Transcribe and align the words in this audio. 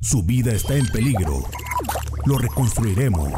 su 0.00 0.22
vida 0.22 0.52
está 0.52 0.76
en 0.76 0.86
peligro. 0.86 1.42
Lo 2.24 2.38
reconstruiremos. 2.38 3.32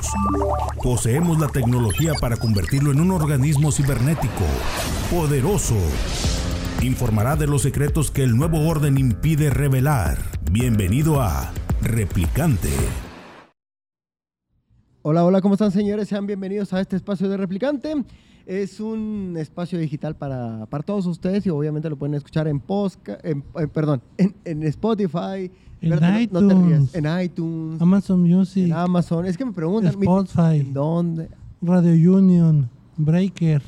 Poseemos 0.82 1.38
la 1.38 1.48
tecnología 1.48 2.12
para 2.20 2.37
convertirlo 2.37 2.92
en 2.92 3.01
un 3.01 3.10
organismo 3.12 3.73
cibernético, 3.73 4.45
poderoso. 5.10 5.77
Informará 6.82 7.37
de 7.37 7.46
los 7.46 7.62
secretos 7.62 8.10
que 8.10 8.23
el 8.23 8.37
nuevo 8.37 8.68
orden 8.68 8.98
impide 8.98 9.51
revelar. 9.51 10.18
Bienvenido 10.51 11.20
a 11.20 11.51
Replicante. 11.82 12.70
Hola, 15.02 15.24
hola, 15.24 15.40
¿cómo 15.40 15.54
están 15.54 15.73
señores? 15.73 16.09
Sean 16.09 16.27
bienvenidos 16.27 16.73
a 16.74 16.80
este 16.80 16.96
espacio 16.96 17.29
de 17.29 17.38
Replicante. 17.38 18.04
Es 18.45 18.80
un 18.80 19.37
espacio 19.38 19.79
digital 19.79 20.16
para, 20.16 20.66
para 20.66 20.82
todos 20.82 21.06
ustedes 21.06 21.46
y 21.46 21.51
obviamente 21.51 21.88
lo 21.88 21.96
pueden 21.96 22.15
escuchar 22.15 22.48
en, 22.48 22.60
posca, 22.60 23.18
en, 23.23 23.42
perdón, 23.70 24.02
en 24.18 24.62
Spotify, 24.65 25.51
En 25.82 25.92
Espérate, 25.92 26.28
no- 26.32 26.40
no 26.42 26.48
te 26.48 26.54
rías. 26.54 26.82
iTunes. 26.82 26.94
en 26.94 27.20
iTunes, 27.24 27.80
Amazon 27.82 28.20
Music, 28.22 28.64
en 28.66 28.72
Amazon. 28.74 29.24
Es 29.26 29.36
que 29.38 29.44
me 29.44 29.52
preguntan, 29.52 29.90
Spotify, 29.92 30.60
¿en 30.60 30.72
dónde? 30.74 31.28
Radio 31.62 32.16
Union, 32.16 32.68
Breaker. 32.96 33.62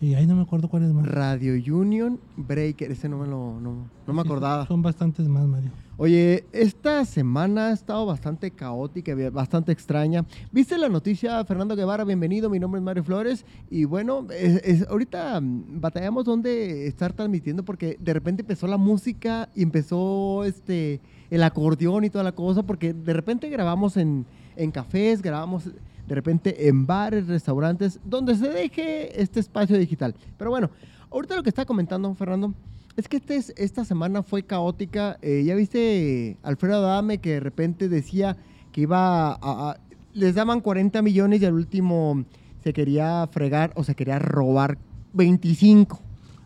Y 0.00 0.14
ahí 0.14 0.26
no 0.26 0.36
me 0.36 0.42
acuerdo 0.42 0.68
cuál 0.68 0.84
es 0.84 0.92
más. 0.92 1.06
Radio 1.06 1.54
Union 1.76 2.18
Breaker. 2.36 2.90
Ese 2.92 3.08
no 3.08 3.18
me 3.18 3.26
lo, 3.26 3.58
no, 3.60 3.88
no 4.06 4.12
me 4.12 4.20
acordaba. 4.20 4.66
Son 4.66 4.80
bastantes 4.82 5.26
más, 5.28 5.44
Mario. 5.46 5.70
Oye, 6.00 6.44
esta 6.52 7.04
semana 7.04 7.66
ha 7.68 7.72
estado 7.72 8.06
bastante 8.06 8.52
caótica, 8.52 9.16
bastante 9.32 9.72
extraña. 9.72 10.24
¿Viste 10.52 10.78
la 10.78 10.88
noticia, 10.88 11.44
Fernando 11.44 11.74
Guevara? 11.74 12.04
Bienvenido, 12.04 12.48
mi 12.48 12.60
nombre 12.60 12.78
es 12.78 12.84
Mario 12.84 13.02
Flores. 13.02 13.44
Y 13.68 13.84
bueno, 13.84 14.24
es- 14.30 14.62
es- 14.62 14.88
ahorita 14.88 15.40
mm, 15.40 15.80
batallamos 15.80 16.24
dónde 16.24 16.86
estar 16.86 17.12
transmitiendo 17.12 17.64
porque 17.64 17.96
de 17.98 18.12
repente 18.14 18.42
empezó 18.42 18.68
la 18.68 18.76
música 18.76 19.48
y 19.56 19.62
empezó 19.64 20.44
este 20.44 21.00
el 21.30 21.42
acordeón 21.42 22.04
y 22.04 22.10
toda 22.10 22.22
la 22.22 22.32
cosa, 22.32 22.62
porque 22.62 22.94
de 22.94 23.12
repente 23.12 23.48
grabamos 23.50 23.96
en, 23.96 24.24
en 24.56 24.70
cafés, 24.70 25.20
grabamos 25.20 25.64
de 25.66 26.14
repente 26.14 26.68
en 26.68 26.86
bares, 26.86 27.26
restaurantes, 27.26 27.98
donde 28.04 28.36
se 28.36 28.48
deje 28.48 29.20
este 29.20 29.40
espacio 29.40 29.76
digital. 29.76 30.14
Pero 30.38 30.50
bueno, 30.50 30.70
ahorita 31.10 31.34
lo 31.34 31.42
que 31.42 31.48
está 31.50 31.66
comentando 31.66 32.14
Fernando 32.14 32.54
es 32.98 33.08
que 33.08 33.16
este 33.18 33.36
es- 33.36 33.54
esta 33.56 33.84
semana 33.84 34.22
fue 34.22 34.42
caótica. 34.42 35.18
Eh, 35.22 35.42
ya 35.46 35.54
viste 35.54 36.36
Alfredo 36.42 36.78
Adame 36.86 37.18
que 37.18 37.30
de 37.34 37.40
repente 37.40 37.88
decía 37.88 38.36
que 38.72 38.82
iba 38.82 39.28
a, 39.32 39.38
a- 39.40 39.76
les 40.12 40.34
daban 40.34 40.60
40 40.60 41.00
millones 41.00 41.40
y 41.40 41.44
al 41.46 41.54
último 41.54 42.24
se 42.64 42.72
quería 42.72 43.26
fregar 43.30 43.72
o 43.76 43.84
se 43.84 43.94
quería 43.94 44.18
robar 44.18 44.78
25, 45.12 46.00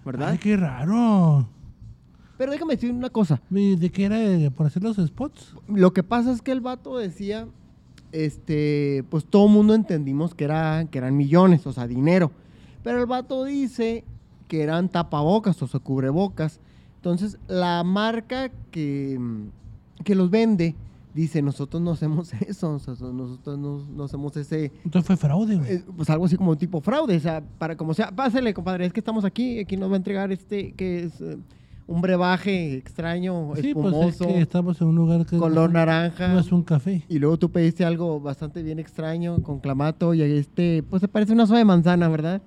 ¿verdad? 0.05 0.29
Ay, 0.33 0.39
qué 0.39 0.57
raro. 0.57 1.49
Pero 2.37 2.53
déjame 2.53 2.75
decir 2.75 2.91
una 2.93 3.09
cosa. 3.09 3.41
¿Y 3.51 3.77
¿De 3.77 3.91
qué 3.91 4.05
era 4.05 4.51
por 4.51 4.67
hacer 4.67 4.83
los 4.83 4.97
spots? 4.99 5.55
Lo 5.69 5.93
que 5.93 6.03
pasa 6.03 6.33
es 6.33 6.43
que 6.43 6.53
el 6.53 6.61
vato 6.61 6.99
decía, 6.99 7.47
este, 8.13 9.05
pues 9.09 9.25
todo 9.25 9.47
el 9.47 9.53
mundo 9.53 9.75
entendimos 9.75 10.35
que, 10.35 10.45
era, 10.45 10.85
que 10.91 10.99
eran 10.99 11.17
millones, 11.17 11.67
o 11.67 11.73
sea, 11.73 11.87
dinero. 11.87 12.31
Pero 12.83 13.01
el 13.01 13.07
vato 13.07 13.45
dice 13.45 14.05
que 14.53 14.63
eran 14.63 14.91
tapabocas, 14.91 15.63
o 15.63 15.67
sea, 15.67 15.81
cubrebocas. 15.81 16.61
Entonces, 16.97 17.39
la 17.49 17.83
marca 17.85 18.51
que, 18.71 19.17
mm, 19.19 20.03
que 20.05 20.15
los 20.15 20.29
vende 20.29 20.75
dice, 21.15 21.41
nosotros 21.41 21.83
no 21.83 21.93
hacemos 21.93 22.35
eso, 22.47 22.71
nosotros 22.71 23.59
no, 23.59 23.79
no 23.97 24.05
hacemos 24.05 24.37
ese, 24.37 24.71
Entonces 24.85 25.07
fue 25.07 25.17
fraude, 25.17 25.57
güey. 25.57 25.73
eh, 25.77 25.85
pues 25.97 26.11
algo 26.11 26.27
así 26.27 26.37
como 26.37 26.55
tipo 26.59 26.83
fraude, 26.83 27.17
o 27.17 27.21
sea, 27.21 27.43
para 27.57 27.79
como 27.79 27.95
sea, 27.95 28.11
pásele, 28.11 28.53
compadre, 28.53 28.85
es 28.85 28.93
que 28.93 29.01
estamos 29.01 29.25
aquí, 29.25 29.59
aquí 29.59 29.79
nos 29.79 29.89
va 29.89 29.95
a 29.95 29.97
entregar 29.97 30.31
este, 30.33 30.73
que 30.73 31.05
es 31.05 31.19
eh, 31.23 31.39
un 31.87 32.03
brebaje 32.03 32.75
extraño, 32.75 33.53
sí, 33.55 33.73
pues 33.73 33.87
espumoso, 33.87 34.25
es 34.25 34.35
que 34.35 34.41
estamos 34.43 34.79
en 34.83 34.89
un 34.89 34.97
lugar 34.97 35.25
que 35.25 35.39
color 35.39 35.71
no, 35.71 35.79
naranja. 35.79 36.29
no 36.29 36.41
es 36.41 36.53
un 36.53 36.63
café. 36.63 37.07
Y 37.09 37.19
luego 37.19 37.39
tú 37.39 37.51
pediste 37.51 37.87
algo 37.87 38.21
bastante 38.21 38.63
bien 38.63 38.79
extraño, 38.79 39.43
con 39.43 39.61
clamato, 39.61 40.13
y 40.13 40.21
este, 40.21 40.83
pues 40.83 41.01
se 41.01 41.09
parece 41.09 41.33
una 41.33 41.47
soda 41.47 41.57
de 41.57 41.65
manzana, 41.65 42.07
¿verdad? 42.11 42.43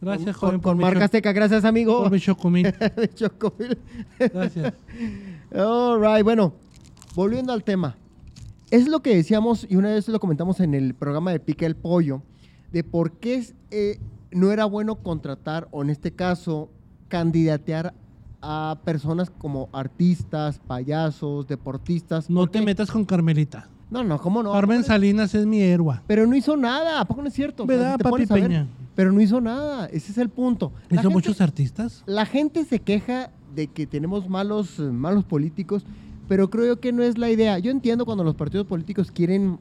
Gracias, 0.00 0.36
con, 0.36 0.48
joven, 0.48 0.60
con 0.60 0.78
por, 0.78 0.84
marca 0.84 1.08
seca, 1.08 1.32
gracias 1.32 1.64
amigo. 1.64 2.02
por 2.02 2.12
mi 2.12 2.20
chocomil. 2.20 2.74
Chocomil. 3.14 3.78
Gracias. 4.18 4.74
All 5.54 6.00
right, 6.00 6.22
bueno, 6.22 6.54
volviendo 7.14 7.52
al 7.52 7.64
tema. 7.64 7.96
Es 8.70 8.88
lo 8.88 9.00
que 9.00 9.14
decíamos, 9.14 9.66
y 9.68 9.76
una 9.76 9.90
vez 9.90 10.08
lo 10.08 10.18
comentamos 10.20 10.60
en 10.60 10.74
el 10.74 10.94
programa 10.94 11.30
de 11.30 11.40
Pica 11.40 11.66
el 11.66 11.76
Pollo, 11.76 12.22
de 12.72 12.82
por 12.82 13.12
qué 13.12 13.46
eh, 13.70 13.98
no 14.32 14.50
era 14.50 14.64
bueno 14.64 14.96
contratar, 14.96 15.68
o 15.70 15.82
en 15.82 15.90
este 15.90 16.12
caso, 16.12 16.68
candidatear 17.08 17.94
a 18.42 18.78
personas 18.84 19.30
como 19.30 19.68
artistas, 19.72 20.58
payasos, 20.66 21.46
deportistas. 21.46 22.28
No 22.28 22.40
¿Por 22.40 22.50
te 22.50 22.58
qué? 22.58 22.64
metas 22.64 22.90
con 22.90 23.04
Carmelita. 23.04 23.68
No, 23.88 24.02
no, 24.02 24.18
¿cómo 24.20 24.42
no? 24.42 24.52
Carmen 24.52 24.82
Salinas 24.82 25.34
es 25.34 25.46
mi 25.46 25.60
héroe. 25.62 26.00
Pero 26.06 26.26
no 26.26 26.34
hizo 26.34 26.56
nada, 26.56 27.00
¿a 27.00 27.04
poco 27.04 27.22
no 27.22 27.28
es 27.28 27.34
cierto? 27.34 27.62
O 27.62 27.66
sea, 27.66 27.76
¿Verdad, 27.76 27.96
si 27.98 28.02
Papi 28.02 28.24
ver, 28.26 28.42
Peña? 28.42 28.66
Pero 28.96 29.12
no 29.12 29.20
hizo 29.20 29.40
nada, 29.40 29.86
ese 29.86 30.10
es 30.10 30.18
el 30.18 30.30
punto. 30.30 30.72
La 30.88 30.96
Hizo 30.96 31.02
gente, 31.02 31.14
muchos 31.14 31.40
artistas. 31.40 32.02
la 32.06 32.26
gente 32.26 32.64
se 32.64 32.80
queja 32.80 33.30
de 33.54 33.68
que 33.68 33.86
tenemos 33.86 34.28
malos, 34.28 34.78
eh, 34.80 34.82
malos 34.82 35.24
políticos, 35.24 35.84
pero 36.26 36.50
creo 36.50 36.66
yo 36.66 36.80
que 36.80 36.92
no 36.92 37.02
es 37.04 37.16
la 37.18 37.30
idea. 37.30 37.58
Yo 37.58 37.70
entiendo 37.70 38.04
cuando 38.04 38.24
los 38.24 38.34
partidos 38.34 38.66
políticos 38.66 39.12
quieren 39.12 39.58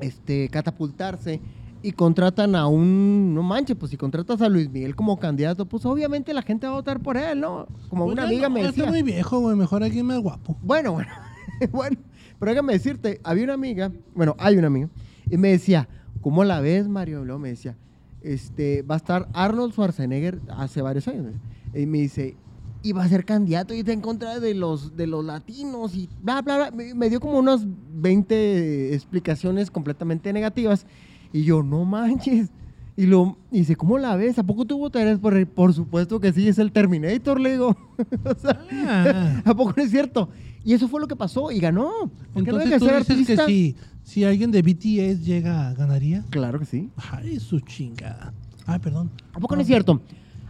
este, 0.00 0.48
catapultarse 0.48 1.40
y 1.82 1.92
contratan 1.92 2.54
a 2.54 2.66
un, 2.68 3.34
no 3.34 3.42
manches, 3.42 3.76
pues 3.76 3.90
si 3.90 3.96
contratas 3.96 4.40
a 4.40 4.48
Luis 4.48 4.70
Miguel 4.70 4.94
como 4.94 5.18
candidato, 5.18 5.66
pues 5.66 5.84
obviamente 5.84 6.32
la 6.32 6.42
gente 6.42 6.66
va 6.66 6.74
a 6.74 6.76
votar 6.76 7.00
por 7.00 7.16
él, 7.16 7.40
¿no? 7.40 7.66
Como 7.88 8.04
Pues 8.04 8.14
una 8.14 8.24
amiga 8.24 8.48
no, 8.48 8.54
me 8.54 8.62
decía. 8.62 8.84
Está 8.84 8.90
muy 8.90 9.02
viejo, 9.02 9.40
güey. 9.40 9.56
Mejor 9.56 9.82
alguien 9.82 10.06
más 10.06 10.18
guapo. 10.20 10.56
Bueno, 10.62 10.92
bueno, 10.92 11.10
bueno, 11.72 11.96
pero 12.38 12.52
déjame 12.52 12.74
decirte, 12.74 13.20
había 13.24 13.44
una 13.44 13.54
amiga, 13.54 13.90
bueno, 14.14 14.36
hay 14.38 14.56
una 14.56 14.68
amiga, 14.68 14.88
y 15.28 15.36
me 15.38 15.48
decía, 15.48 15.88
¿cómo 16.20 16.44
la 16.44 16.60
ves, 16.60 16.86
Mario? 16.88 17.22
Y 17.22 17.24
luego 17.26 17.38
me 17.38 17.48
decía, 17.48 17.76
este, 18.22 18.82
va 18.82 18.96
a 18.96 18.98
estar 18.98 19.28
Arnold 19.32 19.72
Schwarzenegger 19.72 20.40
hace 20.48 20.82
varios 20.82 21.08
años. 21.08 21.26
Y 21.74 21.86
me 21.86 21.98
dice, 21.98 22.36
y 22.82 22.92
va 22.92 23.04
a 23.04 23.08
ser 23.08 23.24
candidato 23.24 23.74
y 23.74 23.80
está 23.80 23.92
en 23.92 24.00
contra 24.00 24.40
de 24.40 24.54
los, 24.54 24.96
de 24.96 25.06
los 25.06 25.24
latinos 25.24 25.94
y 25.94 26.08
bla, 26.22 26.42
bla, 26.42 26.56
bla. 26.56 26.70
Me, 26.70 26.94
me 26.94 27.10
dio 27.10 27.20
como 27.20 27.38
unas 27.38 27.64
20 27.66 28.94
explicaciones 28.94 29.70
completamente 29.70 30.32
negativas. 30.32 30.86
Y 31.32 31.44
yo, 31.44 31.62
no 31.62 31.84
manches. 31.84 32.50
Y 32.96 33.06
lo 33.06 33.38
y 33.50 33.60
dice, 33.60 33.76
¿cómo 33.76 33.98
la 33.98 34.16
ves? 34.16 34.38
¿A 34.38 34.42
poco 34.42 34.66
tú 34.66 34.78
votarías 34.78 35.18
por 35.18 35.34
él? 35.34 35.46
Por 35.46 35.72
supuesto 35.72 36.20
que 36.20 36.32
sí, 36.32 36.48
es 36.48 36.58
el 36.58 36.72
Terminator, 36.72 37.40
le 37.40 37.52
digo. 37.52 37.76
o 38.24 38.34
sea, 38.34 38.60
Ah. 38.70 39.42
¿A 39.44 39.54
poco 39.54 39.72
no 39.76 39.82
es 39.82 39.90
cierto? 39.90 40.28
Y 40.64 40.74
eso 40.74 40.88
fue 40.88 41.00
lo 41.00 41.08
que 41.08 41.16
pasó 41.16 41.50
y 41.50 41.60
ganó. 41.60 41.90
No 42.34 42.40
Entonces 42.40 42.78
tú 42.78 43.14
dices 43.14 43.26
que 43.26 43.46
si, 43.46 43.76
si 44.02 44.24
alguien 44.24 44.50
de 44.50 44.62
BTS 44.62 45.24
llega, 45.24 45.72
¿ganaría? 45.74 46.24
Claro 46.30 46.58
que 46.58 46.66
sí. 46.66 46.90
Ay, 46.96 47.38
su 47.38 47.60
chingada. 47.60 48.32
Ay, 48.66 48.78
perdón. 48.78 49.10
¿A 49.32 49.40
poco 49.40 49.54
no 49.54 49.62
es 49.62 49.66
cierto? 49.66 50.00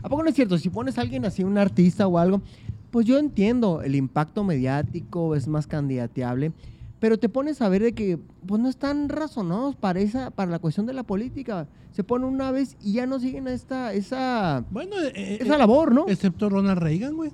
¿A 0.02 0.08
poco 0.08 0.22
no 0.22 0.28
es 0.28 0.34
cierto? 0.34 0.56
Si 0.58 0.70
pones 0.70 0.98
a 0.98 1.02
alguien 1.02 1.24
así, 1.24 1.44
un 1.44 1.58
artista 1.58 2.06
o 2.06 2.18
algo, 2.18 2.42
pues 2.90 3.06
yo 3.06 3.18
entiendo, 3.18 3.82
el 3.82 3.94
impacto 3.94 4.44
mediático 4.44 5.34
es 5.36 5.46
más 5.46 5.66
candidateable, 5.66 6.52
pero 6.98 7.18
te 7.18 7.28
pones 7.28 7.62
a 7.62 7.68
ver 7.68 7.82
de 7.82 7.92
que 7.92 8.18
pues 8.46 8.60
no 8.60 8.68
están 8.68 9.08
razonados 9.08 9.76
para 9.76 10.00
esa, 10.00 10.30
para 10.30 10.50
la 10.50 10.58
cuestión 10.58 10.86
de 10.86 10.92
la 10.92 11.02
política. 11.02 11.68
Se 11.92 12.04
ponen 12.04 12.28
una 12.28 12.50
vez 12.50 12.76
y 12.80 12.92
ya 12.92 13.06
no 13.06 13.18
siguen 13.18 13.48
esta, 13.48 13.92
esa, 13.92 14.64
Bueno, 14.70 14.96
eh, 15.00 15.12
eh, 15.14 15.38
esa 15.40 15.58
labor, 15.58 15.92
¿no? 15.92 16.06
excepto 16.08 16.48
Ronald 16.48 16.78
Reagan, 16.78 17.14
güey. 17.14 17.32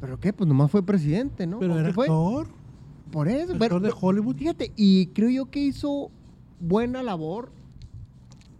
¿Pero 0.00 0.20
qué? 0.20 0.32
Pues 0.32 0.46
nomás 0.46 0.70
fue 0.70 0.82
presidente, 0.84 1.46
¿no? 1.46 1.58
Pero 1.58 1.74
¿O 1.74 1.78
era 1.78 1.92
fue? 1.92 2.06
Por 3.10 3.28
eso. 3.28 3.52
actor 3.52 3.58
pero- 3.58 3.80
de 3.80 3.92
Hollywood. 3.98 4.36
Fíjate, 4.36 4.72
y 4.76 5.06
creo 5.08 5.30
yo 5.30 5.50
que 5.50 5.60
hizo 5.60 6.10
buena 6.60 7.02
labor, 7.02 7.50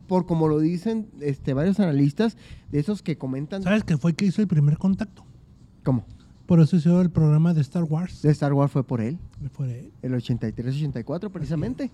por 0.06 0.27
como 0.27 0.49
lo 0.49 0.59
dicen 0.59 1.09
este, 1.21 1.53
varios 1.55 1.79
analistas, 1.81 2.37
de 2.73 2.79
esos 2.81 3.03
que 3.03 3.17
comentan. 3.19 3.62
¿Sabes 3.62 3.85
qué 3.85 3.97
fue 3.97 4.15
que 4.15 4.27
hizo 4.27 4.41
el 4.43 4.49
primer 4.49 4.79
contacto? 4.79 5.25
¿Cómo? 5.85 6.05
Por 6.47 6.61
eso 6.61 6.77
hizo 6.77 7.00
el 7.03 7.11
programa 7.11 7.53
de 7.53 7.61
Star 7.61 7.85
Wars. 7.85 8.23
De 8.23 8.31
Star 8.31 8.55
Wars 8.55 8.73
fue 8.73 8.83
por 8.85 9.00
él, 9.03 9.19
Fue 9.53 9.81
él. 9.81 9.93
el 10.03 10.15
83-84 10.15 11.31
precisamente, 11.31 11.91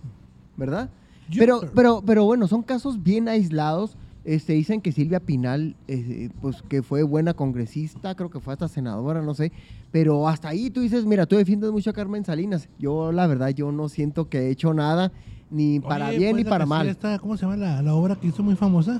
¿verdad? 0.55 0.89
Yo- 1.29 1.39
Pero, 1.39 1.61
pero, 1.73 2.01
pero 2.05 2.23
bueno, 2.23 2.47
son 2.47 2.61
casos 2.63 3.03
bien 3.03 3.27
aislados. 3.27 3.97
Este, 4.25 4.53
dicen 4.53 4.81
que 4.81 4.91
Silvia 4.91 5.19
Pinal, 5.19 5.75
eh, 5.87 6.29
pues 6.41 6.63
que 6.63 6.81
fue 6.81 7.03
buena 7.03 7.35
congresista, 7.35 8.15
creo 8.15 8.31
que 8.31 8.39
fue 8.39 8.53
hasta 8.53 8.67
senadora, 8.67 9.21
no 9.21 9.35
sé. 9.35 9.51
Pero 9.91 10.27
hasta 10.27 10.49
ahí 10.49 10.71
tú 10.71 10.81
dices, 10.81 11.05
mira, 11.05 11.27
tú 11.27 11.35
defiendes 11.35 11.71
mucho 11.71 11.91
a 11.91 11.93
Carmen 11.93 12.25
Salinas. 12.25 12.67
Yo, 12.79 13.11
la 13.11 13.27
verdad, 13.27 13.49
yo 13.49 13.71
no 13.71 13.87
siento 13.87 14.27
que 14.27 14.39
he 14.39 14.49
hecho 14.49 14.73
nada, 14.73 15.11
ni 15.51 15.79
para 15.79 16.07
Oye, 16.07 16.17
bien 16.17 16.31
pues, 16.31 16.43
ni 16.43 16.49
para 16.49 16.65
mal. 16.65 16.87
está- 16.89 17.19
¿Cómo 17.19 17.37
se 17.37 17.43
llama 17.43 17.55
la, 17.57 17.83
la 17.83 17.93
obra 17.93 18.15
que 18.15 18.27
hizo 18.27 18.41
muy 18.41 18.55
famosa? 18.55 18.99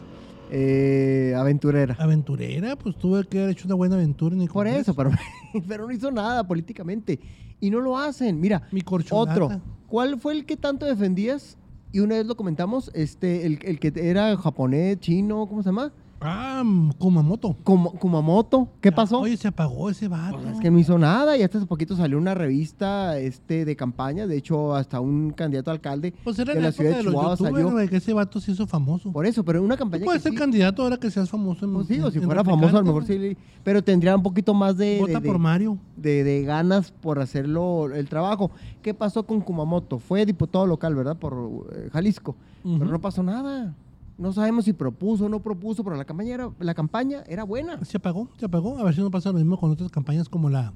Eh, 0.51 1.33
aventurera. 1.35 1.95
Aventurera, 1.97 2.75
pues 2.75 2.95
tuve 2.95 3.25
que 3.25 3.39
haber 3.39 3.49
hecho 3.51 3.65
una 3.67 3.75
buena 3.75 3.95
aventura 3.95 4.35
en 4.35 4.41
el 4.43 4.47
Por 4.47 4.67
eso, 4.67 4.93
pero, 4.93 5.09
pero 5.67 5.87
no 5.87 5.91
hizo 5.91 6.11
nada 6.11 6.47
políticamente. 6.47 7.19
Y 7.59 7.71
no 7.71 7.79
lo 7.81 7.97
hacen. 7.97 8.39
Mira, 8.39 8.67
Mi 8.71 8.83
otro. 9.09 9.59
¿Cuál 9.87 10.19
fue 10.19 10.33
el 10.33 10.45
que 10.45 10.55
tanto 10.55 10.85
defendías? 10.85 11.57
Y 11.95 12.01
una 12.01 12.15
vez 12.15 12.25
lo 12.25 12.35
comentamos, 12.35 12.91
este, 12.93 13.45
el, 13.45 13.59
el 13.63 13.79
que 13.79 13.93
era 13.95 14.35
japonés, 14.35 14.99
chino, 14.99 15.47
¿cómo 15.47 15.63
se 15.63 15.69
llama? 15.69 15.93
Ah, 16.21 16.63
Kumamoto. 16.97 17.55
Kuma- 17.63 17.91
Kumamoto. 17.91 18.69
¿Qué 18.81 18.89
Ah, 18.89 18.95
pasó? 18.95 19.19
Oye, 19.19 19.37
se 19.37 19.47
apagó 19.49 19.89
ese 19.89 20.07
vato. 20.07 20.37
Pues 20.41 20.55
es 20.55 20.59
que 20.59 20.71
no 20.71 20.79
hizo 20.79 20.97
nada 20.97 21.37
y 21.37 21.43
hasta 21.43 21.57
hace 21.57 21.67
poquito 21.67 21.95
salió 21.95 22.17
una 22.17 22.33
revista 22.33 23.19
este, 23.19 23.65
de 23.65 23.75
campaña, 23.75 24.25
de 24.25 24.37
hecho 24.37 24.73
hasta 24.75 24.99
un 25.01 25.31
candidato 25.31 25.69
a 25.71 25.73
alcalde 25.73 26.13
Pues 26.23 26.39
era 26.39 26.53
de 26.53 26.61
la 26.61 26.63
la 26.63 26.69
época 26.69 26.77
ciudad 26.83 26.91
de 26.91 26.97
de 26.97 27.03
los 27.03 27.11
Chihuahua 27.13 27.31
youtubers, 27.33 27.53
salió. 27.55 27.71
güey, 27.71 27.87
que 27.89 27.97
ese 27.97 28.13
vato 28.13 28.39
se 28.39 28.51
hizo 28.53 28.65
famoso. 28.65 29.11
Por 29.11 29.25
eso, 29.25 29.43
pero 29.43 29.61
una 29.61 29.77
campaña 29.77 30.05
puedes 30.05 30.21
que 30.21 30.29
ser 30.29 30.31
sí, 30.33 30.37
candidato 30.39 30.83
ahora 30.83 30.97
que 30.97 31.11
seas 31.11 31.29
famoso. 31.29 31.65
En, 31.65 31.73
pues 31.73 31.87
sí, 31.87 31.99
o 31.99 32.09
si 32.09 32.17
en- 32.19 32.23
fuera 32.23 32.43
famoso 32.43 32.77
a 32.77 32.79
lo 32.79 32.85
mejor 32.85 33.05
sí, 33.05 33.37
pero 33.63 33.83
tendría 33.83 34.15
un 34.15 34.23
poquito 34.23 34.53
más 34.53 34.77
de, 34.77 34.97
Vota 34.99 35.13
de- 35.13 35.19
de- 35.19 35.27
por 35.27 35.37
Mario. 35.39 35.77
de, 35.97 36.23
de 36.23 36.43
ganas 36.43 36.91
por 36.91 37.19
hacerlo 37.19 37.93
el 37.93 38.07
trabajo. 38.09 38.51
¿Qué 38.81 38.93
pasó 38.93 39.25
con 39.25 39.41
Kumamoto? 39.41 39.99
Fue 39.99 40.25
diputado 40.25 40.65
local, 40.65 40.95
¿verdad? 40.95 41.17
Por 41.17 41.67
eh, 41.75 41.89
Jalisco. 41.91 42.35
Ujú. 42.63 42.79
Pero 42.79 42.91
no 42.91 42.99
pasó 43.01 43.21
nada. 43.21 43.75
No 44.17 44.31
sabemos 44.31 44.65
si 44.65 44.73
propuso 44.73 45.25
o 45.25 45.29
no 45.29 45.41
propuso, 45.41 45.83
pero 45.83 45.95
la 45.97 46.05
campaña 46.05 46.33
era, 46.35 46.49
la 46.59 46.73
campaña 46.73 47.23
era 47.27 47.43
buena. 47.43 47.83
Se 47.83 47.97
apagó, 47.97 48.29
se 48.37 48.45
apagó. 48.45 48.77
A 48.77 48.83
ver 48.83 48.95
si 48.95 49.01
no 49.01 49.11
pasa 49.11 49.31
lo 49.31 49.37
mismo 49.37 49.59
con 49.59 49.71
otras 49.71 49.91
campañas 49.91 50.29
como 50.29 50.49
la, 50.49 50.73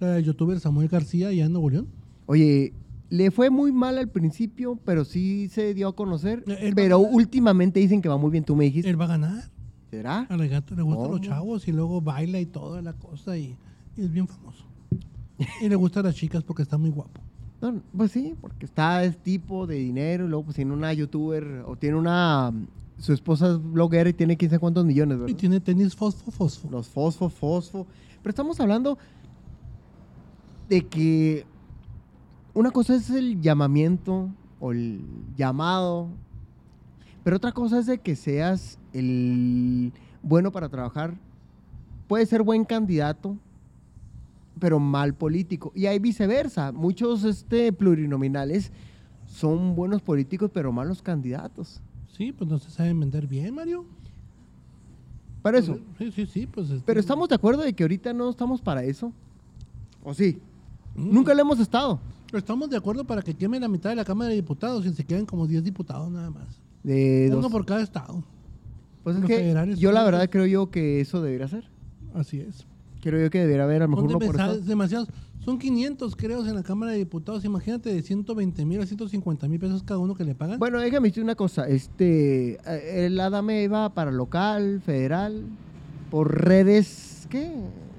la 0.00 0.08
del 0.08 0.24
youtuber 0.24 0.58
Samuel 0.58 0.88
García 0.88 1.32
y 1.32 1.40
en 1.40 1.52
Nuevo. 1.52 1.86
Oye, 2.26 2.72
le 3.08 3.30
fue 3.30 3.50
muy 3.50 3.70
mal 3.72 3.98
al 3.98 4.08
principio, 4.08 4.78
pero 4.84 5.04
sí 5.04 5.48
se 5.48 5.74
dio 5.74 5.88
a 5.88 5.94
conocer. 5.94 6.42
Él 6.60 6.74
Pero 6.74 6.96
a 6.96 6.98
últimamente 6.98 7.78
dicen 7.78 8.02
que 8.02 8.08
va 8.08 8.16
muy 8.16 8.30
bien. 8.30 8.42
Tú 8.44 8.56
me 8.56 8.64
dijiste. 8.64 8.90
Él 8.90 9.00
va 9.00 9.04
a 9.04 9.08
ganar. 9.08 9.50
¿Será? 9.90 10.20
Al 10.30 10.48
gato 10.48 10.74
le 10.74 10.82
gustan 10.82 11.02
los 11.10 11.20
¿Cómo? 11.20 11.24
chavos 11.24 11.68
y 11.68 11.72
luego 11.72 12.00
baila 12.00 12.40
y 12.40 12.46
toda 12.46 12.80
la 12.80 12.94
cosa 12.94 13.36
y, 13.36 13.56
y 13.96 14.02
es 14.02 14.10
bien 14.10 14.26
famoso. 14.26 14.64
y 15.60 15.68
le 15.68 15.76
gustan 15.76 16.04
las 16.04 16.14
chicas 16.14 16.42
porque 16.42 16.62
está 16.62 16.78
muy 16.78 16.90
guapo. 16.90 17.20
No, 17.62 17.80
pues 17.96 18.10
sí, 18.10 18.34
porque 18.40 18.66
está 18.66 19.04
es 19.04 19.16
tipo 19.16 19.66
de 19.68 19.76
dinero 19.76 20.26
y 20.26 20.28
luego 20.28 20.44
pues 20.46 20.56
tiene 20.56 20.72
una 20.74 20.92
youtuber 20.92 21.62
o 21.66 21.76
tiene 21.76 21.96
una... 21.96 22.52
Su 22.98 23.12
esposa 23.12 23.52
es 23.52 23.62
bloguera 23.62 24.10
y 24.10 24.12
tiene 24.12 24.36
15 24.36 24.58
cuántos 24.58 24.84
millones, 24.84 25.16
Y 25.16 25.20
¿verdad? 25.20 25.36
tiene 25.36 25.60
tenis 25.60 25.94
fosfo, 25.96 26.30
fosfo. 26.30 26.68
Los 26.70 26.88
fosfo, 26.88 27.28
fosfo. 27.28 27.86
Pero 28.20 28.30
estamos 28.30 28.60
hablando 28.60 28.98
de 30.68 30.86
que 30.86 31.46
una 32.54 32.70
cosa 32.70 32.94
es 32.96 33.10
el 33.10 33.40
llamamiento 33.40 34.28
o 34.60 34.72
el 34.72 35.04
llamado, 35.36 36.08
pero 37.24 37.36
otra 37.36 37.52
cosa 37.52 37.78
es 37.78 37.86
de 37.86 37.98
que 37.98 38.16
seas 38.16 38.78
el 38.92 39.92
bueno 40.22 40.50
para 40.52 40.68
trabajar. 40.68 41.14
Puede 42.08 42.26
ser 42.26 42.42
buen 42.42 42.64
candidato, 42.64 43.36
pero 44.58 44.78
mal 44.78 45.14
político. 45.14 45.72
Y 45.74 45.86
hay 45.86 45.98
viceversa. 45.98 46.72
Muchos 46.72 47.24
este, 47.24 47.72
plurinominales 47.72 48.72
son 49.26 49.74
buenos 49.74 50.02
políticos, 50.02 50.50
pero 50.52 50.72
malos 50.72 51.02
candidatos. 51.02 51.80
Sí, 52.16 52.32
pues 52.32 52.48
no 52.50 52.58
se 52.58 52.70
saben 52.70 53.00
vender 53.00 53.26
bien, 53.26 53.54
Mario. 53.54 53.84
Para 55.42 55.58
eso. 55.58 55.78
Sí, 55.98 56.12
sí, 56.12 56.26
sí. 56.26 56.46
Pues, 56.46 56.70
este- 56.70 56.82
Pero 56.86 57.00
estamos 57.00 57.28
de 57.28 57.34
acuerdo 57.34 57.62
de 57.62 57.72
que 57.72 57.82
ahorita 57.82 58.12
no 58.12 58.30
estamos 58.30 58.60
para 58.60 58.84
eso. 58.84 59.12
¿O 60.04 60.14
sí? 60.14 60.38
Mm. 60.94 61.12
Nunca 61.14 61.34
lo 61.34 61.40
hemos 61.40 61.58
estado. 61.58 61.98
Estamos 62.32 62.70
de 62.70 62.76
acuerdo 62.76 63.04
para 63.04 63.22
que 63.22 63.34
queme 63.34 63.58
la 63.60 63.68
mitad 63.68 63.90
de 63.90 63.96
la 63.96 64.04
Cámara 64.04 64.30
de 64.30 64.36
Diputados 64.36 64.86
y 64.86 64.92
se 64.92 65.04
queden 65.04 65.26
como 65.26 65.46
10 65.46 65.64
diputados 65.64 66.10
nada 66.10 66.30
más. 66.30 66.60
De 66.82 67.28
Uno 67.30 67.42
dos- 67.42 67.52
por 67.52 67.66
cada 67.66 67.82
estado. 67.82 68.22
Pues 69.02 69.16
es 69.16 69.24
que 69.24 69.74
yo 69.76 69.90
la 69.90 70.04
verdad 70.04 70.30
creo 70.30 70.46
yo 70.46 70.70
que 70.70 71.00
eso 71.00 71.20
debería 71.20 71.48
ser. 71.48 71.64
Así 72.14 72.40
es. 72.40 72.66
Creo 73.02 73.20
yo 73.20 73.28
que 73.30 73.40
debería 73.40 73.64
haber 73.64 73.82
a 73.82 73.84
lo 73.86 73.90
mejor 73.90 74.04
Son 74.04 74.16
uno 74.16 74.18
por 74.26 74.34
estado. 74.36 74.58
demasiados. 74.60 75.08
Son 75.44 75.58
500, 75.58 76.14
creo, 76.14 76.46
en 76.46 76.54
la 76.54 76.62
Cámara 76.62 76.92
de 76.92 76.98
Diputados. 76.98 77.44
Imagínate 77.44 77.92
de 77.92 78.00
120 78.00 78.64
mil 78.64 78.80
a 78.80 78.86
150 78.86 79.48
mil 79.48 79.58
pesos 79.58 79.82
cada 79.82 79.98
uno 79.98 80.14
que 80.14 80.24
le 80.24 80.36
pagan. 80.36 80.58
Bueno, 80.60 80.78
déjame 80.78 81.08
decir 81.08 81.22
una 81.22 81.34
cosa. 81.34 81.66
Este, 81.68 82.52
eh, 82.64 83.06
el 83.06 83.18
Adame 83.18 83.64
iba 83.64 83.92
para 83.92 84.12
local, 84.12 84.80
federal, 84.86 85.42
por 86.12 86.44
redes, 86.44 87.26
¿qué? 87.28 87.52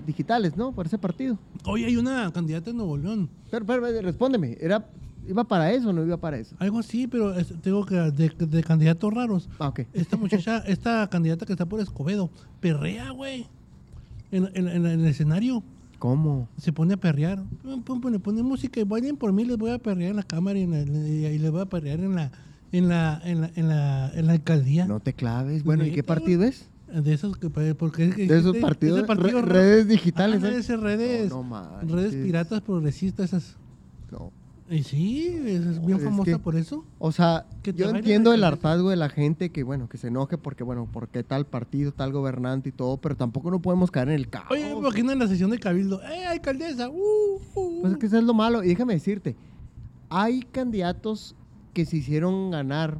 Digitales, 0.07 0.55
¿no? 0.55 0.71
Por 0.71 0.85
ese 0.85 0.97
partido. 0.97 1.37
Hoy 1.65 1.83
hay 1.83 1.97
una 1.97 2.31
candidata 2.31 2.69
en 2.69 2.77
Nuevo 2.77 2.95
León. 2.97 3.29
Pero, 3.51 3.65
pero, 3.65 3.81
pero, 3.81 4.01
respóndeme. 4.01 4.57
¿Era, 4.61 4.87
¿Iba 5.27 5.43
para 5.43 5.71
eso 5.73 5.89
o 5.89 5.93
no 5.93 6.03
iba 6.05 6.15
para 6.17 6.37
eso? 6.37 6.55
Algo 6.59 6.79
así, 6.79 7.07
pero 7.07 7.33
es- 7.37 7.53
tengo 7.61 7.85
que 7.85 7.95
de, 7.95 8.29
de 8.37 8.63
candidatos 8.63 9.13
raros. 9.13 9.49
Ah, 9.59 9.67
ok. 9.69 9.81
Esta 9.93 10.15
muchacha, 10.15 10.57
esta 10.67 11.09
candidata 11.09 11.45
que 11.45 11.51
está 11.53 11.65
por 11.65 11.81
Escobedo, 11.81 12.29
perrea, 12.61 13.11
güey. 13.11 13.47
En, 14.33 14.49
en- 14.55 14.85
el 14.85 15.05
escenario 15.05 15.63
¿Cómo? 15.99 16.49
se 16.57 16.73
pone 16.73 16.95
a 16.95 16.97
perrear. 16.97 17.43
Le 17.63 18.19
pone 18.19 18.43
música 18.43 18.79
y 18.79 18.83
bailen 18.83 19.15
por 19.15 19.31
mí, 19.31 19.45
les 19.45 19.57
voy 19.57 19.71
a 19.71 19.77
perrear 19.79 20.09
en 20.11 20.17
la 20.17 20.23
cámara 20.23 20.57
y, 20.59 20.63
en 20.63 20.71
la- 20.71 21.29
y 21.31 21.37
les 21.37 21.51
voy 21.51 21.61
a 21.61 21.65
perrear 21.65 21.99
en 21.99 22.15
la, 22.15 22.31
en 22.71 22.89
la, 22.89 23.21
en 23.23 23.41
la, 23.41 23.51
en 23.55 23.67
la, 23.69 24.11
en 24.13 24.27
la 24.27 24.33
alcaldía. 24.33 24.85
No 24.85 24.99
te 24.99 25.13
claves. 25.13 25.63
Bueno, 25.63 25.85
¿y 25.85 25.91
qué 25.91 26.03
partido 26.03 26.43
es? 26.43 26.67
De 26.93 27.13
esos 27.13 27.37
que 27.37 27.49
porque 27.49 28.05
es 28.09 28.15
que- 28.15 28.27
De 28.27 28.37
esos 28.39 28.57
partidos, 28.57 29.03
partido 29.03 29.41
redes 29.41 29.87
digitales, 29.87 30.43
Ah, 30.43 30.47
¿eh? 30.73 30.77
redes, 30.77 31.29
No, 31.29 31.37
no 31.37 31.43
manches. 31.43 31.91
redes 31.91 32.15
piratas 32.15 32.61
progresistas 32.61 33.27
esas. 33.33 33.55
No. 34.11 34.31
Y 34.69 34.83
sí, 34.83 35.27
es, 35.45 35.85
bien 35.85 35.97
es 35.97 36.03
famosa 36.05 36.31
que- 36.31 36.39
por 36.39 36.55
eso. 36.55 36.85
O 36.97 37.11
sea, 37.11 37.45
yo 37.75 37.89
entiendo 37.89 38.33
el 38.33 38.43
hartazgo 38.43 38.89
de 38.89 38.95
la 38.95 39.09
gente 39.09 39.51
que, 39.51 39.63
bueno, 39.63 39.89
que 39.89 39.97
se 39.97 40.07
enoje 40.07 40.37
porque, 40.37 40.63
bueno, 40.63 40.87
porque 40.91 41.23
tal 41.23 41.45
partido, 41.45 41.91
tal 41.91 42.11
gobernante 42.13 42.69
y 42.69 42.71
todo, 42.71 42.97
pero 42.97 43.15
tampoco 43.17 43.51
no 43.51 43.61
podemos 43.61 43.91
caer 43.91 44.09
en 44.09 44.15
el 44.15 44.29
caos. 44.29 44.47
Oye, 44.51 44.63
me 44.73 44.79
imagino 44.79 45.11
en 45.11 45.19
la 45.19 45.27
sesión 45.27 45.51
de 45.51 45.59
Cabildo. 45.59 46.01
¡Eh, 46.03 46.25
alcaldesa! 46.25 46.89
¡Uh! 46.89 46.93
uh, 47.55 47.81
Pues 47.81 47.91
es 47.91 47.97
uh". 47.97 47.99
que 47.99 48.05
eso 48.05 48.17
es 48.17 48.23
lo 48.23 48.33
malo. 48.33 48.63
Y 48.63 48.69
déjame 48.69 48.93
decirte, 48.93 49.35
hay 50.09 50.41
candidatos 50.43 51.35
que 51.73 51.85
se 51.85 51.97
hicieron 51.97 52.51
ganar 52.51 52.97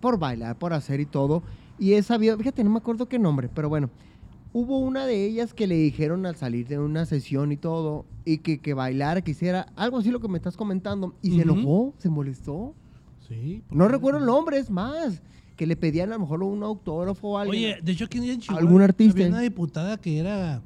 por 0.00 0.18
bailar, 0.18 0.58
por 0.58 0.72
hacer 0.72 1.00
y 1.00 1.06
todo. 1.06 1.42
Y 1.78 1.92
he 1.94 2.02
sabido, 2.02 2.36
fíjate, 2.38 2.64
no 2.64 2.70
me 2.70 2.78
acuerdo 2.78 3.06
qué 3.08 3.18
nombre, 3.18 3.48
pero 3.52 3.68
bueno, 3.68 3.90
hubo 4.52 4.78
una 4.78 5.06
de 5.06 5.24
ellas 5.26 5.54
que 5.54 5.66
le 5.66 5.76
dijeron 5.76 6.26
al 6.26 6.36
salir 6.36 6.66
de 6.68 6.78
una 6.78 7.06
sesión 7.06 7.52
y 7.52 7.56
todo, 7.56 8.04
y 8.24 8.38
que, 8.38 8.58
que 8.58 8.74
bailara, 8.74 9.20
que 9.22 9.30
hiciera 9.32 9.66
algo 9.76 9.98
así 9.98 10.10
lo 10.10 10.20
que 10.20 10.28
me 10.28 10.36
estás 10.38 10.56
comentando, 10.56 11.14
y 11.22 11.36
se 11.36 11.42
enojó, 11.42 11.94
se 11.98 12.08
molestó. 12.08 12.74
Sí. 13.28 13.62
No 13.70 13.88
recuerdo 13.88 14.18
el 14.20 14.26
nombre, 14.26 14.58
es 14.58 14.70
más, 14.70 15.22
que 15.56 15.66
le 15.66 15.76
pedían 15.76 16.10
a 16.10 16.14
lo 16.14 16.20
mejor 16.20 16.42
un 16.42 16.62
autógrafo 16.62 17.28
o 17.28 17.38
algo. 17.38 17.52
Oye, 17.52 17.78
de 17.82 17.92
hecho 17.92 18.04
aquí 18.06 18.18
en 18.18 18.40
Chihuahua 18.40 18.60
¿Algún 18.66 18.82
artista? 18.82 19.12
había 19.12 19.28
una 19.28 19.40
diputada 19.40 19.96
que 19.98 20.18
era, 20.18 20.62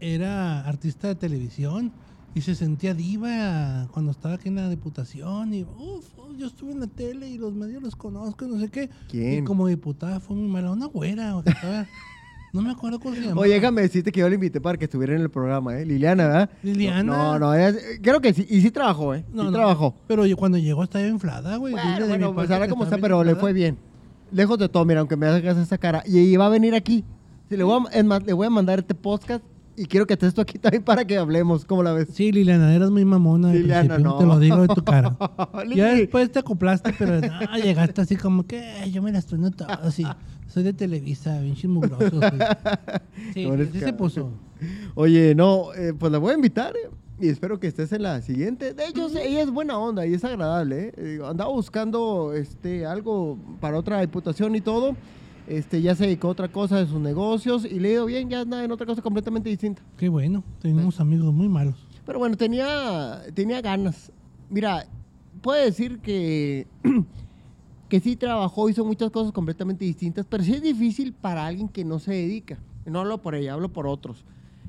era 0.00 0.60
artista 0.66 1.08
de 1.08 1.14
televisión 1.14 1.92
y 2.34 2.40
se 2.42 2.54
sentía 2.54 2.94
diva 2.94 3.88
cuando 3.92 4.12
estaba 4.12 4.34
aquí 4.36 4.48
en 4.48 4.54
la 4.56 4.68
diputación 4.68 5.52
y 5.54 5.62
uff, 5.64 6.06
yo 6.36 6.46
estuve 6.46 6.72
en 6.72 6.80
la 6.80 6.86
tele 6.86 7.28
y 7.28 7.38
los 7.38 7.52
medios 7.54 7.82
los 7.82 7.96
conozco 7.96 8.44
y 8.44 8.48
no 8.48 8.58
sé 8.60 8.68
qué. 8.70 8.88
¿Quién? 9.10 9.42
Y 9.42 9.44
como 9.44 9.66
diputada 9.66 10.20
fue 10.20 10.36
muy 10.36 10.48
mala, 10.48 10.70
una 10.72 10.86
güera 10.86 11.36
o 11.36 11.42
que 11.42 11.50
estaba- 11.50 11.86
no 12.52 12.62
me 12.62 12.70
acuerdo 12.70 12.98
cómo 13.00 13.14
se 13.14 13.20
llamaba. 13.20 13.40
Oye, 13.42 13.54
déjame 13.54 13.82
decirte 13.82 14.10
que 14.12 14.20
yo 14.20 14.28
la 14.28 14.34
invité 14.34 14.60
para 14.60 14.76
que 14.78 14.84
estuviera 14.86 15.14
en 15.14 15.20
el 15.22 15.30
programa, 15.30 15.78
¿eh? 15.78 15.84
Liliana, 15.86 16.26
¿verdad? 16.26 16.50
Liliana. 16.62 17.02
No, 17.02 17.38
no, 17.38 17.54
ella- 17.54 17.78
creo 18.02 18.20
que 18.20 18.32
sí, 18.34 18.46
y 18.48 18.60
sí 18.60 18.70
trabajó, 18.70 19.14
¿eh? 19.14 19.24
No, 19.32 19.42
sí 19.42 19.46
no, 19.48 19.52
trabajó. 19.52 19.94
Pero 20.06 20.26
yo- 20.26 20.36
cuando 20.36 20.58
llegó 20.58 20.82
estaba 20.84 21.06
inflada, 21.06 21.56
güey. 21.56 21.74
Dile 21.74 21.84
Bueno, 21.84 21.96
de 21.98 22.02
mi 22.04 22.08
bueno, 22.08 22.26
pues 22.34 22.36
parte 22.48 22.54
ahora 22.54 22.66
que 22.66 22.70
como 22.70 22.84
estaba 22.84 22.96
está, 22.96 22.96
bien 22.96 23.02
pero 23.02 23.24
le 23.24 23.30
inflada. 23.30 23.40
fue 23.40 23.52
bien. 23.52 23.78
Lejos 24.32 24.58
de 24.58 24.68
todo, 24.68 24.84
mira, 24.84 25.00
aunque 25.00 25.16
me 25.16 25.26
hagas 25.26 25.56
esa 25.58 25.78
cara. 25.78 26.02
Y 26.06 26.18
iba 26.18 26.46
a 26.46 26.48
venir 26.48 26.74
aquí. 26.74 27.04
Sí, 27.48 27.56
le, 27.56 27.64
voy 27.64 27.84
a, 27.90 27.98
es 27.98 28.04
más, 28.04 28.22
le 28.24 28.32
voy 28.32 28.46
a 28.46 28.50
mandar 28.50 28.78
este 28.78 28.94
podcast 28.94 29.42
y 29.76 29.86
quiero 29.86 30.06
que 30.06 30.14
estés 30.14 30.34
tú 30.34 30.40
aquí 30.40 30.58
también 30.58 30.82
para 30.82 31.04
que 31.04 31.16
hablemos. 31.16 31.64
¿Cómo 31.64 31.82
la 31.82 31.92
ves? 31.92 32.08
Sí, 32.12 32.32
Liliana, 32.32 32.74
eras 32.74 32.90
muy 32.90 33.04
mamona. 33.04 33.52
Liliana, 33.52 33.98
no. 33.98 34.18
Te 34.18 34.26
lo 34.26 34.38
digo 34.38 34.60
de 34.62 34.68
tu 34.68 34.82
cara. 34.84 35.16
Ya 35.74 35.94
después 35.94 36.30
te 36.30 36.38
acoplaste, 36.38 36.94
pero 36.98 37.20
no, 37.20 37.56
llegaste 37.62 38.00
así 38.00 38.16
como 38.16 38.44
que 38.46 38.60
"Ay, 38.60 38.92
yo 38.92 39.02
me 39.02 39.12
las 39.12 39.26
todas 39.26 39.78
así. 39.82 40.04
Soy 40.48 40.64
de 40.64 40.72
Televisa, 40.72 41.40
bien 41.40 41.54
chismugroso. 41.54 42.10
güey". 42.16 42.30
Sí, 43.34 43.46
No 43.50 43.80
se 43.80 43.92
puso. 43.92 44.30
Oye, 44.94 45.34
no, 45.34 45.72
eh, 45.74 45.94
pues 45.98 46.10
la 46.12 46.18
voy 46.18 46.32
a 46.32 46.34
invitar 46.34 46.74
eh, 46.76 46.90
y 47.20 47.28
espero 47.28 47.60
que 47.60 47.66
estés 47.66 47.92
en 47.92 48.02
la 48.02 48.20
siguiente. 48.22 48.74
De 48.74 48.86
hecho, 48.86 49.08
ella 49.18 49.42
es 49.42 49.50
buena 49.50 49.78
onda 49.78 50.06
y 50.06 50.14
es 50.14 50.24
agradable. 50.24 50.92
Eh, 50.96 51.20
andaba 51.24 51.50
buscando 51.50 52.32
este, 52.34 52.86
algo 52.86 53.38
para 53.60 53.78
otra 53.78 54.00
diputación 54.00 54.54
y 54.56 54.60
todo. 54.60 54.96
Este, 55.46 55.82
ya 55.82 55.94
se 55.94 56.04
dedicó 56.04 56.28
a 56.28 56.30
otra 56.32 56.48
cosa 56.48 56.78
de 56.78 56.86
sus 56.86 57.00
negocios 57.00 57.64
y 57.64 57.80
le 57.80 57.88
ha 57.88 57.92
ido 57.92 58.06
bien, 58.06 58.28
ya 58.30 58.40
anda 58.40 58.62
en 58.62 58.70
otra 58.70 58.86
cosa 58.86 59.02
completamente 59.02 59.48
distinta. 59.48 59.82
Qué 59.96 60.08
bueno, 60.08 60.44
tenemos 60.60 61.00
amigos 61.00 61.32
muy 61.34 61.48
malos. 61.48 61.74
Pero 62.06 62.18
bueno, 62.18 62.36
tenía, 62.36 63.22
tenía 63.34 63.60
ganas. 63.60 64.12
Mira, 64.48 64.86
puedo 65.42 65.62
decir 65.64 65.98
que 66.00 66.66
que 67.88 68.00
sí 68.00 68.16
trabajó, 68.16 68.68
hizo 68.68 68.84
muchas 68.84 69.10
cosas 69.10 69.32
completamente 69.32 69.84
distintas, 69.84 70.24
pero 70.28 70.44
sí 70.44 70.54
es 70.54 70.62
difícil 70.62 71.12
para 71.12 71.46
alguien 71.46 71.68
que 71.68 71.84
no 71.84 71.98
se 71.98 72.12
dedica. 72.12 72.58
No 72.86 73.00
hablo 73.00 73.18
por 73.18 73.34
ella, 73.34 73.54
hablo 73.54 73.68
por 73.68 73.86
otros. 73.86 74.24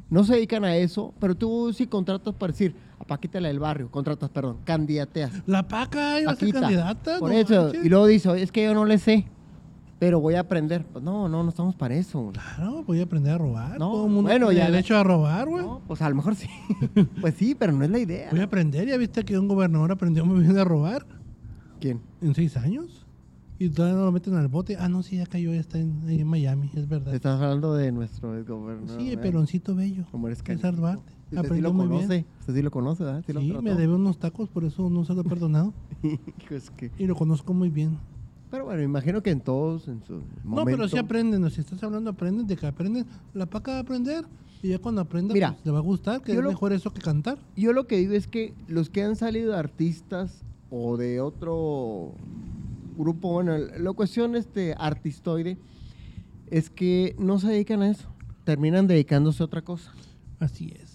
No 0.10 0.24
se 0.24 0.34
dedican 0.34 0.66
a 0.66 0.76
eso, 0.76 1.14
pero 1.20 1.36
tú 1.36 1.72
sí 1.74 1.88
contratas 1.88 2.34
para 2.36 2.52
decir, 2.52 2.76
a 3.00 3.04
Paquita 3.06 3.40
la 3.40 3.48
del 3.48 3.60
barrio, 3.60 3.90
contratas, 3.90 4.30
perdón, 4.30 4.58
candidateas. 4.66 5.32
La 5.48 5.68
Paca 5.68 6.20
iba 6.20 6.32
a 6.32 6.36
ser 6.36 6.52
candidata. 6.52 7.20
Por 7.20 7.30
no 7.32 7.38
eso, 7.38 7.64
manches. 7.66 7.86
y 7.86 7.90
luego 7.90 8.08
dice, 8.08 8.30
"Oye, 8.30 8.44
es 8.44 8.52
que 8.52 8.64
yo 8.64 8.74
no 8.74 8.86
le 8.86 8.98
sé, 8.98 9.26
pero 10.02 10.20
voy 10.20 10.34
a 10.34 10.40
aprender. 10.40 10.84
Pues 10.84 11.04
no, 11.04 11.30
no, 11.30 11.44
no 11.44 11.50
estamos 11.50 11.76
para 11.76 11.94
eso. 11.94 12.32
Claro, 12.34 12.84
voy 12.84 13.02
a 13.02 13.04
aprender 13.04 13.34
a 13.34 13.38
robar. 13.38 13.74
No, 13.78 13.92
Todo 13.92 14.06
el 14.08 14.12
mundo 14.12 14.30
bueno, 14.32 14.48
tiene 14.50 14.62
ya 14.66 14.72
derecho 14.72 14.98
a 14.98 15.04
robar, 15.04 15.48
güey. 15.48 15.64
No, 15.64 15.80
pues 15.88 16.02
a 16.02 16.10
lo 16.10 16.16
mejor 16.16 16.34
sí. 16.34 16.48
pues 17.22 17.36
sí, 17.36 17.54
pero 17.54 17.72
no 17.72 17.84
es 17.86 17.92
la 17.92 18.00
idea. 18.00 18.30
Voy 18.32 18.40
a 18.40 18.46
aprender. 18.46 18.88
¿Ya 18.88 18.98
viste 18.98 19.24
que 19.24 19.38
un 19.38 19.48
gobernador 19.48 19.92
aprendió 19.92 20.26
muy 20.26 20.40
bien 20.42 20.58
a 20.58 20.64
robar 20.64 21.06
¿Quién? 21.80 22.02
en 22.20 22.34
seis 22.34 22.58
años? 22.58 23.06
Y 23.60 23.70
todavía 23.70 23.96
no 24.00 24.06
lo 24.06 24.12
meten 24.12 24.34
al 24.34 24.48
bote. 24.48 24.76
Ah, 24.80 24.90
no, 24.90 25.04
sí, 25.04 25.18
ya 25.18 25.28
cayó, 25.28 25.54
ya 25.54 25.60
está 25.60 25.78
en, 25.78 26.02
ahí 26.08 26.22
en 26.22 26.28
Miami, 26.28 26.72
es 26.74 26.88
verdad. 26.88 27.14
Estás 27.14 27.40
hablando 27.40 27.76
de 27.76 27.92
nuestro 27.92 28.44
gobernador. 28.44 29.00
Sí, 29.00 29.12
el 29.12 29.20
peloncito 29.20 29.76
bello. 29.76 30.06
Como 30.10 30.26
eres 30.26 30.40
César. 30.44 30.76
Duarte. 30.76 31.14
Usted 31.26 31.30
sí 31.30 31.38
Aprendió 31.38 31.62
lo 31.70 31.74
muy 31.76 31.86
conoce. 31.86 32.08
bien. 32.08 32.26
Usted 32.40 32.56
sí 32.56 32.62
lo 32.64 32.72
conoce, 32.72 33.04
¿verdad? 33.04 33.24
Sí, 33.24 33.34
lo 33.34 33.42
Sí, 33.42 33.50
trató. 33.50 33.62
me 33.62 33.76
debe 33.76 33.94
unos 33.94 34.18
tacos, 34.18 34.50
por 34.50 34.64
eso 34.64 34.90
no 34.90 35.06
se 35.06 35.14
lo 35.14 35.22
he 35.22 35.26
perdonado. 35.26 35.76
Es 36.50 36.72
que- 36.72 36.90
Y 36.98 37.06
lo 37.06 37.14
conozco 37.16 37.54
muy 37.54 37.70
bien. 37.70 38.00
Pero 38.52 38.66
bueno, 38.66 38.84
imagino 38.84 39.24
que 39.24 39.30
en 39.32 39.40
todos, 39.40 39.88
en 39.88 40.04
su 40.06 40.16
No, 40.44 40.66
pero 40.66 40.88
sí 40.88 40.96
momento- 40.96 41.00
aprenden. 41.00 41.50
Si 41.50 41.62
estás 41.62 41.82
hablando, 41.84 42.10
aprenden. 42.12 42.46
De 42.48 42.58
que 42.58 42.68
aprenden, 42.68 43.06
la 43.34 43.46
paca 43.46 43.72
va 43.72 43.78
a 43.78 43.82
aprender. 43.82 44.26
Y 44.62 44.68
ya 44.70 44.78
cuando 44.80 45.02
aprenda, 45.02 45.34
Mira, 45.34 45.54
pues, 45.54 45.66
le 45.66 45.72
va 45.72 45.80
a 45.80 45.82
gustar. 45.82 46.22
Que 46.22 46.34
es 46.34 46.38
lo- 46.40 46.50
mejor 46.50 46.74
eso 46.74 46.92
que 46.94 47.02
cantar. 47.02 47.38
Yo 47.56 47.74
lo 47.74 47.88
que 47.88 47.98
digo 47.98 48.14
es 48.14 48.28
que 48.28 48.54
los 48.68 48.90
que 48.90 49.04
han 49.04 49.16
salido 49.16 49.54
de 49.54 49.58
artistas 49.58 50.44
o 50.70 50.98
de 50.98 51.20
otro 51.22 52.12
grupo, 52.98 53.32
bueno, 53.32 53.58
la 53.58 53.94
cuestión 53.94 54.36
este 54.36 54.76
artistoide 54.78 55.58
es 56.52 56.70
que 56.70 57.16
no 57.18 57.40
se 57.40 57.48
dedican 57.48 57.82
a 57.82 57.90
eso, 57.90 58.10
terminan 58.44 58.86
dedicándose 58.86 59.42
a 59.42 59.46
otra 59.46 59.62
cosa. 59.64 59.92
Así 60.40 60.74
es. 60.80 60.91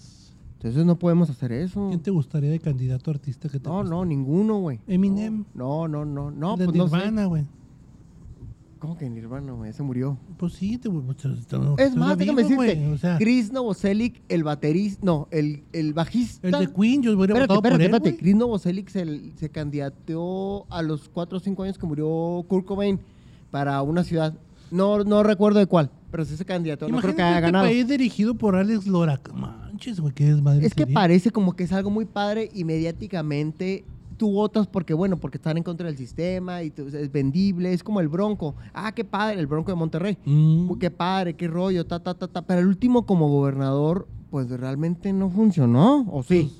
Entonces 0.57 0.85
no 0.85 0.97
podemos 0.97 1.29
hacer 1.29 1.51
eso. 1.51 1.87
¿Quién 1.89 1.99
te 2.01 2.09
gustaría 2.11 2.49
de 2.49 2.59
candidato 2.59 3.11
artista 3.11 3.47
que 3.47 3.59
te 3.59 3.69
No, 3.69 3.75
guste? 3.77 3.89
no, 3.91 4.05
ninguno, 4.05 4.57
güey. 4.59 4.79
Eminem. 4.87 5.45
No, 5.53 5.87
no, 5.87 6.03
no, 6.03 6.31
no, 6.31 6.57
de 6.57 6.65
pues 6.65 6.77
no 6.77 6.87
sé. 6.87 6.95
Nirvana, 6.95 7.25
güey. 7.25 7.43
¿Cómo 8.79 8.95
que 8.95 9.09
Nirvana, 9.09 9.53
güey? 9.53 9.73
Se 9.73 9.81
murió. 9.81 10.17
Pues 10.37 10.53
sí, 10.53 10.77
te, 10.77 10.87
pues, 10.89 11.17
te- 11.17 11.29
te- 11.29 11.83
Es 11.83 11.95
más, 11.95 12.15
déjame 12.17 12.43
decirte, 12.43 12.87
O 12.93 12.97
sea, 12.99 13.17
Chris 13.17 13.51
Novoselic, 13.51 14.21
el 14.29 14.43
baterista, 14.43 14.99
no, 15.03 15.27
el, 15.31 15.63
el 15.73 15.93
bajista. 15.93 16.47
el 16.47 16.53
de 16.53 16.73
Queen, 16.73 17.01
yo 17.01 17.11
hubiera 17.17 17.33
Espérate, 17.33 17.53
votado 17.53 17.61
por 17.61 17.71
espérate, 17.71 17.85
él, 17.85 17.95
espérate. 17.95 18.17
Chris 18.19 18.35
Novoselic 18.35 18.89
se, 18.89 19.31
se 19.35 19.49
candidateó 19.49 20.71
a 20.71 20.83
los 20.83 21.09
4 21.09 21.37
o 21.37 21.39
5 21.39 21.63
años 21.63 21.77
que 21.79 21.87
murió 21.87 22.43
Kurt 22.47 22.65
Cobain 22.65 22.99
para 23.49 23.81
una 23.81 24.03
ciudad. 24.03 24.35
No, 24.69 25.03
no 25.03 25.23
recuerdo 25.23 25.57
de 25.57 25.65
cuál, 25.65 25.89
pero 26.11 26.23
sí 26.25 26.37
se 26.37 26.45
candidateó. 26.45 26.87
No 26.89 26.97
creo 26.99 27.15
que 27.15 27.21
Imagínate 27.21 27.23
haya 27.29 27.37
este 27.37 27.51
ganado. 27.51 27.65
país 27.65 27.87
dirigido 27.87 28.35
por 28.35 28.55
Alex 28.55 28.85
Lora. 28.85 29.19
Manches, 29.77 29.99
güey, 29.99 30.11
qué 30.11 30.25
desmadre 30.25 30.65
Es 30.65 30.73
que 30.73 30.83
sería. 30.83 30.95
parece 30.95 31.29
como 31.29 31.55
que 31.55 31.63
es 31.63 31.71
algo 31.71 31.91
muy 31.91 32.05
padre 32.05 32.49
y 32.51 32.63
mediáticamente 32.63 33.85
tú 34.17 34.31
votas 34.31 34.65
porque, 34.65 34.95
bueno, 34.95 35.17
porque 35.17 35.37
están 35.37 35.57
en 35.57 35.61
contra 35.63 35.85
del 35.85 35.95
sistema 35.97 36.63
y 36.63 36.71
tú- 36.71 36.87
es 36.87 37.11
vendible. 37.11 37.71
Es 37.71 37.83
como 37.83 38.01
el 38.01 38.07
Bronco. 38.07 38.55
Ah, 38.73 38.91
qué 38.91 39.05
padre, 39.05 39.39
el 39.39 39.45
Bronco 39.45 39.71
de 39.71 39.75
Monterrey. 39.75 40.17
Mm. 40.25 40.73
Qué 40.79 40.89
padre, 40.89 41.35
qué 41.35 41.47
rollo, 41.47 41.85
ta, 41.85 41.99
ta, 41.99 42.15
ta, 42.15 42.27
ta. 42.27 42.41
Pero 42.41 42.61
el 42.61 42.65
último 42.67 43.05
como 43.05 43.29
gobernador, 43.29 44.07
pues 44.31 44.49
realmente 44.49 45.13
no 45.13 45.29
funcionó, 45.29 46.07
¿o 46.11 46.23
sí? 46.23 46.51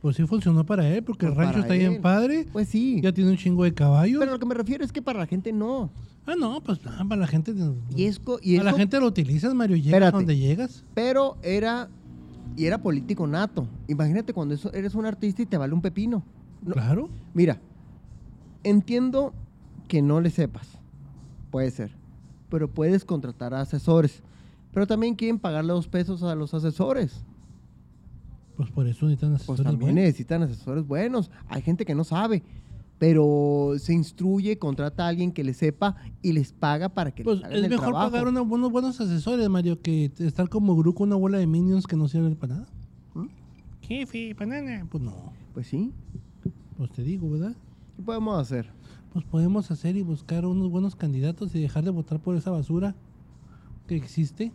Pues 0.00 0.16
sí 0.16 0.26
funcionó 0.26 0.64
para 0.64 0.88
él, 0.88 1.04
porque 1.04 1.26
Pues 1.26 1.36
el 1.38 1.44
rancho 1.44 1.60
está 1.60 1.74
bien 1.74 1.92
él. 1.92 2.00
padre. 2.00 2.46
Pues 2.50 2.68
sí. 2.68 3.00
Ya 3.02 3.12
tiene 3.12 3.30
un 3.30 3.36
chingo 3.36 3.64
de 3.64 3.74
caballos. 3.74 4.18
Pero 4.18 4.32
lo 4.32 4.38
que 4.38 4.46
me 4.46 4.54
refiero 4.54 4.82
es 4.82 4.90
que 4.92 5.02
para 5.02 5.18
la 5.18 5.26
gente 5.26 5.52
no. 5.52 5.90
Ah, 6.26 6.34
no, 6.38 6.60
pues 6.62 6.78
ah, 6.86 7.04
para 7.06 7.20
la 7.20 7.26
gente. 7.26 7.52
Y, 7.94 8.04
es 8.04 8.18
co- 8.18 8.38
y 8.42 8.56
a 8.56 8.62
la 8.62 8.72
gente 8.72 8.98
lo 8.98 9.06
utilizas, 9.06 9.52
Mario. 9.54 9.76
Llegas 9.76 9.92
Espérate. 9.92 10.16
donde 10.16 10.36
llegas. 10.38 10.84
Pero 10.94 11.36
era, 11.42 11.88
y 12.56 12.66
era 12.66 12.78
político 12.78 13.26
nato. 13.26 13.66
Imagínate 13.88 14.32
cuando 14.32 14.54
eso- 14.54 14.72
eres 14.72 14.94
un 14.94 15.06
artista 15.06 15.42
y 15.42 15.46
te 15.46 15.56
vale 15.56 15.72
un 15.74 15.82
pepino. 15.82 16.22
No, 16.62 16.72
Claro. 16.74 17.08
Mira, 17.34 17.60
entiendo 18.64 19.32
que 19.88 20.02
no 20.02 20.20
le 20.20 20.30
sepas. 20.30 20.68
Puede 21.50 21.70
ser. 21.70 21.92
Pero 22.48 22.68
puedes 22.68 23.04
contratar 23.04 23.54
a 23.54 23.60
asesores. 23.62 24.22
Pero 24.72 24.86
también 24.86 25.14
quieren 25.14 25.38
pagarle 25.38 25.72
dos 25.72 25.88
pesos 25.88 26.22
a 26.22 26.34
los 26.34 26.54
asesores. 26.54 27.24
Pues 28.56 28.70
por 28.70 28.86
eso 28.86 29.06
necesitan 29.06 29.30
Pues 29.30 29.42
asesores 29.42 29.62
también 29.64 29.80
buenos. 29.80 29.94
necesitan 30.04 30.42
asesores 30.42 30.86
buenos. 30.86 31.30
Hay 31.48 31.62
gente 31.62 31.84
que 31.84 31.94
no 31.94 32.04
sabe. 32.04 32.42
Pero 33.02 33.72
se 33.78 33.92
instruye, 33.92 34.58
contrata 34.58 35.06
a 35.06 35.08
alguien 35.08 35.32
que 35.32 35.42
le 35.42 35.54
sepa 35.54 35.96
y 36.22 36.34
les 36.34 36.52
paga 36.52 36.88
para 36.88 37.10
que 37.10 37.24
Pues 37.24 37.38
les 37.38 37.46
hagan 37.46 37.58
es 37.58 37.64
el 37.64 37.70
mejor 37.70 37.88
trabajo. 37.88 38.12
pagar 38.12 38.28
unos 38.28 38.46
buenos, 38.46 38.70
buenos 38.70 39.00
asesores, 39.00 39.48
Mario, 39.48 39.82
que 39.82 40.12
estar 40.20 40.48
como 40.48 40.76
grupo 40.76 41.02
una 41.02 41.16
bola 41.16 41.38
de 41.38 41.48
minions 41.48 41.88
que 41.88 41.96
no 41.96 42.06
sirven 42.06 42.36
para 42.36 42.54
nada. 42.54 42.68
¿Mm? 43.14 43.26
Jefe, 43.80 44.34
banana. 44.34 44.86
Pues 44.88 45.02
no. 45.02 45.32
Pues 45.52 45.66
sí. 45.66 45.90
Pues 46.78 46.92
te 46.92 47.02
digo, 47.02 47.28
¿verdad? 47.28 47.56
¿Qué 47.96 48.02
podemos 48.04 48.40
hacer? 48.40 48.70
Pues 49.12 49.24
podemos 49.24 49.72
hacer 49.72 49.96
y 49.96 50.02
buscar 50.02 50.46
unos 50.46 50.70
buenos 50.70 50.94
candidatos 50.94 51.56
y 51.56 51.60
dejar 51.60 51.82
de 51.82 51.90
votar 51.90 52.20
por 52.20 52.36
esa 52.36 52.52
basura 52.52 52.94
que 53.88 53.96
existe. 53.96 54.52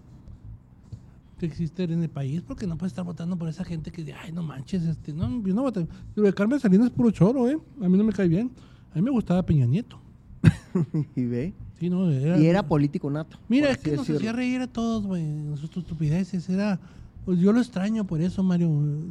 Que 1.38 1.46
existe 1.46 1.84
en 1.84 2.02
el 2.02 2.10
país, 2.10 2.42
porque 2.42 2.66
no 2.66 2.78
puedes 2.78 2.92
estar 2.92 3.06
votando 3.06 3.38
por 3.38 3.48
esa 3.48 3.64
gente 3.64 3.92
que, 3.92 4.12
ay, 4.14 4.32
no 4.32 4.42
manches, 4.42 4.84
este, 4.84 5.14
no, 5.14 5.44
yo 5.44 5.54
no 5.54 5.62
voté. 5.62 5.88
Lo 6.16 6.24
de 6.24 6.34
Carmen 6.34 6.60
Salinas 6.60 6.88
es 6.88 6.94
puro 6.94 7.12
choro, 7.12 7.48
¿eh? 7.48 7.58
A 7.82 7.88
mí 7.88 7.98
no 7.98 8.04
me 8.04 8.12
cae 8.12 8.28
bien. 8.28 8.52
A 8.92 8.96
mí 8.96 9.02
me 9.02 9.12
gustaba 9.12 9.44
Peña 9.44 9.66
Nieto. 9.66 10.00
y 11.16 11.26
ve. 11.26 11.54
Sí, 11.80 11.90
no, 11.90 12.10
era, 12.10 12.40
Y 12.40 12.48
era 12.48 12.64
político 12.64 13.10
nato. 13.10 13.38
Mira, 13.48 13.70
es 13.70 13.78
que 13.78 13.96
nos 13.96 14.10
hacía 14.10 14.32
reír 14.32 14.62
a 14.62 14.68
todos, 14.68 15.06
güey. 15.06 15.24
Sus 15.58 15.76
estupideces. 15.78 16.50
Era. 16.50 16.80
Pues 17.24 17.40
yo 17.40 17.52
lo 17.52 17.60
extraño 17.60 18.06
por 18.08 18.22
eso, 18.22 18.42
Mario. 18.42 18.70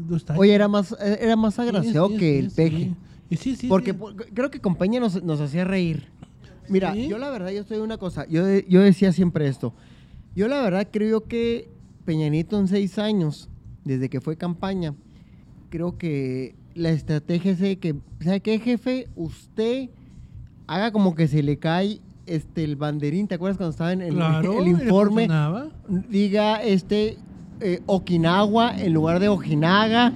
Lo 0.08 0.16
extraño. 0.16 0.40
Oye, 0.40 0.52
era 0.52 0.66
más, 0.66 0.96
era 1.00 1.36
más 1.36 1.58
agraciado 1.58 2.08
sí, 2.08 2.16
que 2.16 2.38
el 2.38 2.50
peje. 2.50 2.94
Sí, 3.30 3.56
sí. 3.56 3.68
Porque 3.68 3.94
creo 4.34 4.50
que 4.50 4.60
con 4.60 4.76
Peña 4.76 4.98
nos, 4.98 5.22
nos 5.22 5.40
hacía 5.40 5.64
reír. 5.64 6.08
Mira, 6.68 6.94
yo 6.96 7.18
la 7.18 7.30
verdad, 7.30 7.50
yo 7.50 7.60
estoy 7.60 7.78
una 7.78 7.98
cosa. 7.98 8.26
Yo, 8.26 8.42
yo 8.68 8.80
decía 8.80 9.12
siempre 9.12 9.46
esto. 9.46 9.72
Yo 10.34 10.48
la 10.48 10.60
verdad 10.62 10.88
creo 10.90 11.24
que 11.24 11.70
Peña 12.06 12.28
Nieto 12.28 12.58
en 12.58 12.68
seis 12.68 12.98
años, 12.98 13.50
desde 13.84 14.08
que 14.08 14.20
fue 14.22 14.36
campaña, 14.36 14.94
creo 15.68 15.98
que 15.98 16.54
la 16.74 16.90
estrategia 16.90 17.52
es 17.52 17.58
de 17.58 17.78
que, 17.78 17.96
¿sabe 18.20 18.40
qué, 18.40 18.58
jefe? 18.58 19.08
Usted 19.16 19.90
haga 20.66 20.92
como 20.92 21.14
que 21.14 21.26
se 21.28 21.42
le 21.42 21.58
cae 21.58 22.00
este 22.26 22.64
el 22.64 22.76
banderín. 22.76 23.28
¿Te 23.28 23.34
acuerdas 23.34 23.56
cuando 23.58 23.72
estaba 23.72 23.92
en 23.92 24.02
el, 24.02 24.14
Claro, 24.14 24.60
el 24.60 24.68
informe? 24.68 25.28
diga 26.08 26.62
este 26.62 27.18
eh, 27.60 27.82
Okinawa 27.86 28.78
en 28.78 28.92
lugar 28.92 29.18
de 29.20 29.28
Ojinaga, 29.28 30.12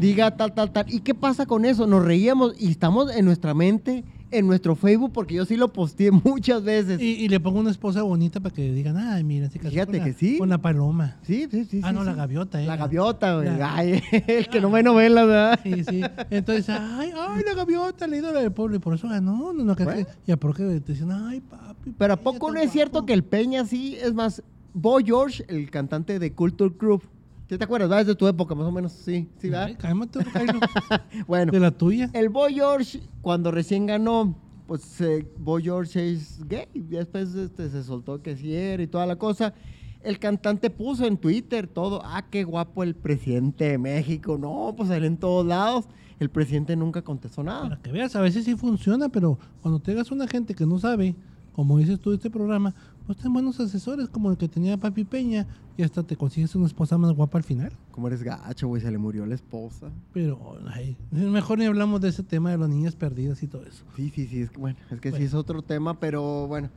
diga 0.00 0.36
tal, 0.36 0.54
tal, 0.54 0.72
tal. 0.72 0.86
¿Y 0.92 1.00
qué 1.00 1.14
pasa 1.14 1.46
con 1.46 1.64
eso? 1.64 1.86
Nos 1.86 2.04
reíamos 2.04 2.54
y 2.60 2.70
estamos 2.70 3.14
en 3.14 3.24
nuestra 3.24 3.54
mente, 3.54 4.04
en 4.30 4.46
nuestro 4.46 4.74
Facebook, 4.76 5.12
porque 5.12 5.34
yo 5.34 5.44
sí 5.44 5.56
lo 5.56 5.72
posteé 5.72 6.10
muchas 6.24 6.62
veces. 6.62 7.00
Y, 7.00 7.12
y 7.24 7.28
le 7.28 7.40
pongo 7.40 7.60
una 7.60 7.70
esposa 7.70 8.02
bonita 8.02 8.40
para 8.40 8.54
que 8.54 8.72
digan, 8.72 8.96
ay, 8.96 9.24
mira, 9.24 9.48
se 9.50 9.58
casó 9.58 9.70
Fíjate 9.70 9.98
con 9.98 10.06
que 10.06 10.12
sí. 10.12 10.38
Con 10.38 10.48
la 10.48 10.58
paloma. 10.58 11.16
Sí, 11.22 11.46
sí, 11.50 11.64
sí. 11.64 11.80
ah, 11.82 11.88
sí, 11.90 11.94
no, 11.94 12.04
la 12.04 12.14
gaviota, 12.14 12.62
¿eh? 12.62 12.66
La 12.66 12.76
gaviota, 12.76 13.36
güey. 13.36 13.56
La- 13.58 13.74
Ay, 13.76 14.02
el 14.26 14.48
que 14.48 14.60
no 14.60 14.70
ve 14.70 14.82
novelas, 14.82 15.26
¿verdad? 15.26 15.60
Sí, 15.62 15.84
sí. 15.84 16.00
Entonces, 16.30 16.68
ay, 16.68 17.12
ay, 17.16 17.42
la 17.46 17.54
gaviota, 17.54 18.06
la 18.06 18.16
ídola 18.16 18.40
del 18.40 18.52
pueblo. 18.52 18.76
Y 18.76 18.78
por 18.80 18.94
eso 18.94 19.08
ganó. 19.08 19.52
No, 19.52 19.64
no, 19.64 19.76
que- 19.76 19.84
Bueno. 19.84 20.06
Y 20.26 20.32
a 20.32 20.36
por 20.36 20.54
qué 20.56 20.64
te 20.80 20.92
decían, 20.92 21.10
ay, 21.12 21.40
papi. 21.40 21.92
Pero 21.96 22.12
¿a 22.12 22.16
poco 22.16 22.50
no 22.52 22.60
es 22.60 22.70
cierto 22.70 22.92
guapo". 22.98 23.06
que 23.06 23.12
el 23.14 23.24
Peña 23.24 23.64
sí? 23.64 23.96
Es 24.02 24.12
más, 24.14 24.42
Bo 24.74 24.98
George, 25.04 25.44
el 25.48 25.70
cantante 25.70 26.18
de 26.18 26.32
Culture 26.32 26.74
Group. 26.78 27.02
¿Sí 27.48 27.56
te 27.56 27.64
acuerdas? 27.64 28.06
de 28.06 28.14
tu 28.14 28.26
época, 28.26 28.54
más 28.54 28.66
o 28.66 28.70
menos. 28.70 28.92
Sí, 28.92 29.26
sí, 29.38 29.48
¿verdad? 29.48 29.68
Ay, 29.68 29.74
cálmate, 29.76 30.22
Jairo. 30.22 30.60
Bueno. 31.26 31.50
De 31.50 31.58
la 31.58 31.70
tuya. 31.70 32.10
El 32.12 32.28
Boy 32.28 32.54
George, 32.54 33.00
cuando 33.22 33.50
recién 33.50 33.86
ganó, 33.86 34.36
pues 34.66 35.00
eh, 35.00 35.26
Boy 35.38 35.62
George 35.62 36.12
es 36.12 36.46
gay. 36.46 36.66
Y 36.74 36.80
después 36.80 37.34
este, 37.34 37.70
se 37.70 37.82
soltó 37.82 38.20
que 38.20 38.36
sí 38.36 38.54
era 38.54 38.82
y 38.82 38.86
toda 38.86 39.06
la 39.06 39.16
cosa. 39.16 39.54
El 40.02 40.18
cantante 40.18 40.68
puso 40.68 41.06
en 41.06 41.16
Twitter 41.16 41.66
todo, 41.66 42.02
ah, 42.04 42.26
qué 42.30 42.44
guapo 42.44 42.82
el 42.82 42.94
presidente 42.94 43.70
de 43.70 43.78
México. 43.78 44.36
No, 44.38 44.74
pues 44.76 44.90
salió 44.90 45.06
en 45.06 45.16
todos 45.16 45.46
lados. 45.46 45.86
El 46.20 46.28
presidente 46.28 46.76
nunca 46.76 47.00
contestó 47.00 47.42
Para 47.42 47.62
nada. 47.62 47.80
que 47.82 47.92
veas, 47.92 48.14
a 48.14 48.20
veces 48.20 48.44
sí 48.44 48.56
funciona, 48.56 49.08
pero 49.08 49.38
cuando 49.62 49.80
tengas 49.80 50.10
una 50.10 50.28
gente 50.28 50.54
que 50.54 50.66
no 50.66 50.78
sabe, 50.78 51.16
como 51.52 51.78
dices 51.78 51.98
tú 51.98 52.10
de 52.10 52.16
este 52.16 52.28
programa, 52.30 52.74
pues 53.08 53.16
ten 53.16 53.32
buenos 53.32 53.58
asesores 53.58 54.10
como 54.10 54.30
el 54.30 54.36
que 54.36 54.48
tenía 54.48 54.76
Papi 54.76 55.02
Peña 55.04 55.46
y 55.78 55.82
hasta 55.82 56.02
te 56.02 56.14
consigues 56.14 56.54
una 56.54 56.66
esposa 56.66 56.98
más 56.98 57.14
guapa 57.14 57.38
al 57.38 57.44
final. 57.44 57.72
Como 57.90 58.06
eres 58.06 58.22
gacho, 58.22 58.68
güey, 58.68 58.82
se 58.82 58.90
le 58.90 58.98
murió 58.98 59.24
la 59.24 59.34
esposa. 59.34 59.90
Pero 60.12 60.58
ay, 60.66 60.94
mejor 61.10 61.58
ni 61.58 61.64
hablamos 61.64 62.02
de 62.02 62.10
ese 62.10 62.22
tema 62.22 62.50
de 62.50 62.58
las 62.58 62.68
niñas 62.68 62.96
perdidas 62.96 63.42
y 63.42 63.46
todo 63.46 63.64
eso. 63.64 63.82
Sí, 63.96 64.12
sí, 64.14 64.26
sí, 64.26 64.42
es 64.42 64.50
que 64.50 64.58
bueno, 64.58 64.78
es 64.90 65.00
que 65.00 65.12
sí 65.12 65.22
es 65.22 65.32
otro 65.32 65.62
tema, 65.62 65.98
pero 65.98 66.46
bueno. 66.48 66.68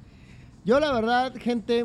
Yo 0.64 0.80
la 0.80 0.94
verdad, 0.94 1.36
gente, 1.36 1.84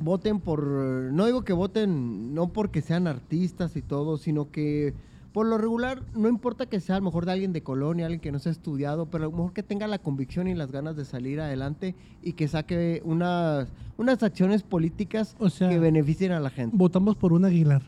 voten 0.00 0.40
por, 0.40 0.62
no 0.62 1.26
digo 1.26 1.44
que 1.44 1.52
voten 1.52 2.34
no 2.34 2.54
porque 2.54 2.80
sean 2.80 3.06
artistas 3.06 3.76
y 3.76 3.82
todo, 3.82 4.16
sino 4.16 4.50
que 4.50 4.94
Por 5.32 5.46
lo 5.46 5.58
regular, 5.58 6.02
no 6.14 6.28
importa 6.28 6.66
que 6.66 6.80
sea 6.80 6.96
a 6.96 6.98
lo 6.98 7.04
mejor 7.04 7.24
de 7.24 7.32
alguien 7.32 7.52
de 7.52 7.62
colonia, 7.62 8.06
alguien 8.06 8.20
que 8.20 8.32
no 8.32 8.40
se 8.40 8.48
ha 8.48 8.52
estudiado, 8.52 9.06
pero 9.10 9.24
a 9.24 9.26
lo 9.28 9.32
mejor 9.36 9.52
que 9.52 9.62
tenga 9.62 9.86
la 9.86 9.98
convicción 10.00 10.48
y 10.48 10.54
las 10.56 10.72
ganas 10.72 10.96
de 10.96 11.04
salir 11.04 11.40
adelante 11.40 11.94
y 12.22 12.32
que 12.32 12.48
saque 12.48 13.00
unas, 13.04 13.68
unas 13.96 14.22
acciones 14.24 14.64
políticas 14.64 15.36
O 15.38 15.48
sea, 15.48 15.68
que 15.68 15.78
beneficien 15.78 16.32
a 16.32 16.40
la 16.40 16.50
gente. 16.50 16.76
Votamos 16.76 17.14
por 17.16 17.32
un 17.32 17.44
Aguilar. 17.44 17.82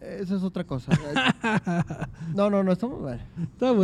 Eso 0.00 0.36
es 0.36 0.42
otra 0.42 0.64
cosa. 0.64 0.92
no, 2.34 2.48
no, 2.48 2.62
no, 2.64 2.72
estamos... 2.72 3.00
bueno. 3.00 3.22
Está 3.42 3.72
bueno. 3.72 3.82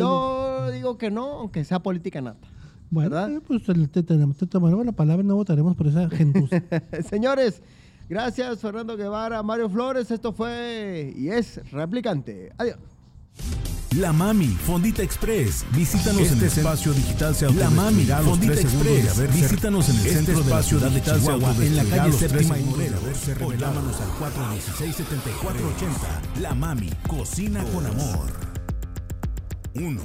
Yo 0.66 0.70
digo 0.70 0.96
que 0.96 1.10
no, 1.10 1.24
aunque 1.40 1.64
sea 1.64 1.80
política 1.80 2.22
nata. 2.22 2.48
bueno, 2.90 3.10
¿verdad? 3.10 3.30
eh, 3.30 3.40
pues 3.46 3.62
te, 3.64 3.74
te, 3.88 4.02
te- 4.02 4.16
te 4.26 4.46
tomaremos 4.46 4.86
la 4.86 4.92
palabra 4.92 5.22
y 5.22 5.26
no 5.26 5.34
votaremos 5.36 5.76
por 5.76 5.86
esa 5.88 6.08
gentuza. 6.08 6.62
Señores, 7.10 7.62
gracias 8.08 8.60
Fernando 8.60 8.96
Guevara, 8.96 9.42
Mario 9.42 9.68
Flores. 9.68 10.10
Esto 10.10 10.32
fue 10.32 11.12
y 11.16 11.28
es 11.28 11.60
Replicante. 11.70 12.52
Adiós. 12.58 12.78
La 13.96 14.12
Mami, 14.12 14.48
Fondita 14.48 15.02
Express. 15.02 15.64
Visítanos 15.72 16.20
Este 16.20 16.34
en 16.34 16.40
el 16.40 16.46
espacio 16.46 16.92
digital 16.92 17.34
se 17.34 17.50
La 17.52 17.70
Mami, 17.70 18.04
Fondita 18.04 18.54
de 18.54 18.60
Express. 18.60 19.32
Visítanos 19.32 19.88
en 19.88 19.96
el 19.96 20.06
Este 20.06 20.18
centro 20.18 20.34
de 20.34 20.40
la 20.40 20.46
espacio 20.46 20.78
ciudad 20.78 20.90
de 20.90 20.96
digital 20.96 21.20
se 21.20 21.26
Chihuahua, 21.26 21.64
en 21.64 21.76
la 21.76 21.84
calle 21.84 22.12
Séptima 22.12 22.58
y 22.58 22.64
de 22.64 22.96
haberse 22.96 23.36
O 23.42 23.52
llámanos 23.52 23.96
al 24.00 24.10
416-7480. 24.10 26.40
La 26.40 26.54
Mami, 26.54 26.90
cocina 27.08 27.64
con 27.64 27.86
amor. 27.86 28.28
1. 29.76 30.00